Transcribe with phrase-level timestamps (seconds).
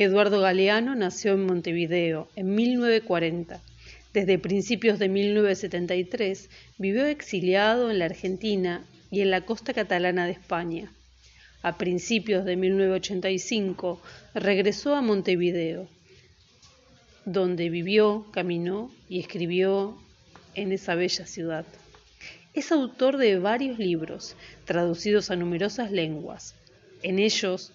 [0.00, 3.60] Eduardo Galeano nació en Montevideo en 1940.
[4.14, 10.30] Desde principios de 1973 vivió exiliado en la Argentina y en la costa catalana de
[10.30, 10.92] España.
[11.62, 14.00] A principios de 1985
[14.34, 15.88] regresó a Montevideo,
[17.24, 19.98] donde vivió, caminó y escribió
[20.54, 21.66] en esa bella ciudad.
[22.54, 26.54] Es autor de varios libros, traducidos a numerosas lenguas.
[27.02, 27.72] En ellos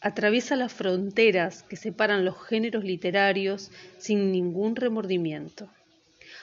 [0.00, 5.68] atraviesa las fronteras que separan los géneros literarios sin ningún remordimiento.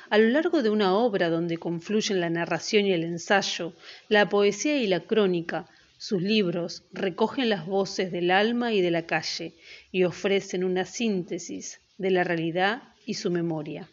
[0.09, 3.73] A lo largo de una obra donde confluyen la narración y el ensayo,
[4.09, 9.05] la poesía y la crónica, sus libros recogen las voces del alma y de la
[9.05, 9.53] calle
[9.91, 13.87] y ofrecen una síntesis de la realidad y su memoria.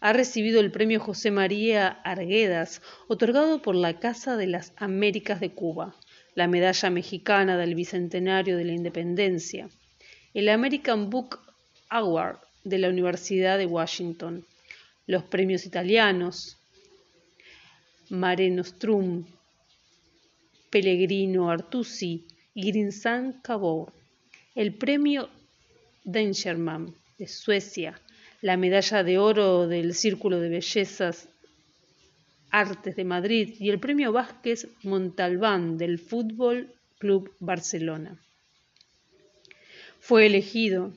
[0.00, 5.50] Ha recibido el premio José María Arguedas, otorgado por la Casa de las Américas de
[5.52, 5.94] Cuba
[6.34, 9.68] la Medalla Mexicana del Bicentenario de la Independencia,
[10.34, 11.38] el American Book
[11.88, 14.46] Award de la Universidad de Washington,
[15.06, 16.56] los premios italianos
[18.08, 19.24] Mare Nostrum,
[20.70, 23.40] Pellegrino Artusi y Grinsan
[24.54, 25.28] el premio
[26.04, 28.00] Dengerman de Suecia,
[28.40, 31.28] la medalla de oro del Círculo de Bellezas
[32.52, 38.20] Artes de Madrid y el Premio Vázquez Montalbán del Fútbol Club Barcelona.
[39.98, 40.92] Fue elegido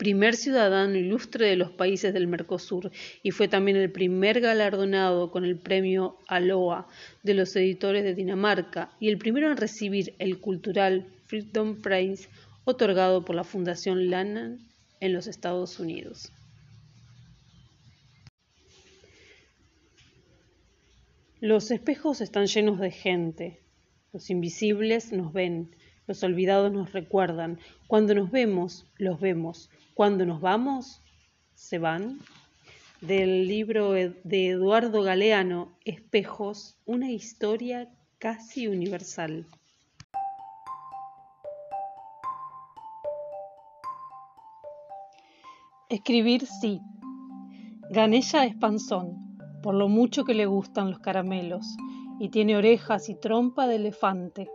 [0.00, 2.90] primer ciudadano ilustre de los países del Mercosur
[3.22, 6.86] y fue también el primer galardonado con el premio Aloha
[7.22, 12.30] de los editores de Dinamarca y el primero en recibir el cultural Freedom Prize
[12.64, 14.58] otorgado por la Fundación Lannan
[15.00, 16.32] en los Estados Unidos.
[21.42, 23.62] Los espejos están llenos de gente.
[24.12, 25.74] Los invisibles nos ven,
[26.06, 27.58] los olvidados nos recuerdan.
[27.86, 29.70] Cuando nos vemos, los vemos.
[29.94, 31.00] Cuando nos vamos,
[31.54, 32.18] se van.
[33.00, 37.88] Del libro de Eduardo Galeano, Espejos, una historia
[38.18, 39.46] casi universal.
[45.88, 46.82] Escribir sí.
[47.88, 49.29] Ganella es panzón
[49.62, 51.66] por lo mucho que le gustan los caramelos,
[52.18, 54.50] y tiene orejas y trompa de elefante,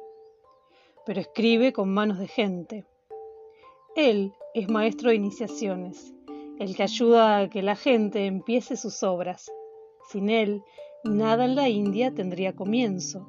[1.05, 2.85] pero escribe con manos de gente.
[3.95, 6.13] Él es maestro de iniciaciones,
[6.59, 9.51] el que ayuda a que la gente empiece sus obras.
[10.09, 10.63] Sin él,
[11.03, 13.27] nada en la India tendría comienzo.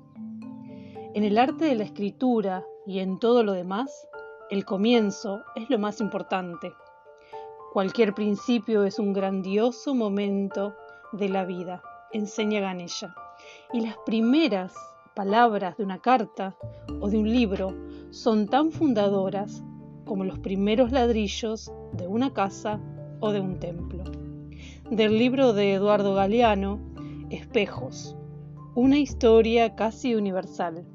[1.14, 4.06] En el arte de la escritura y en todo lo demás,
[4.50, 6.72] el comienzo es lo más importante.
[7.72, 10.74] Cualquier principio es un grandioso momento
[11.16, 11.82] de la vida,
[12.12, 13.14] enseña Ganella.
[13.72, 14.74] Y las primeras
[15.14, 16.56] palabras de una carta
[17.00, 17.74] o de un libro
[18.10, 19.62] son tan fundadoras
[20.04, 22.80] como los primeros ladrillos de una casa
[23.20, 24.04] o de un templo.
[24.90, 26.78] Del libro de Eduardo Galeano,
[27.30, 28.16] Espejos,
[28.74, 30.86] una historia casi universal.